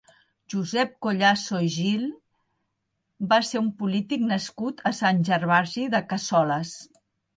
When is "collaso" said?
1.07-1.59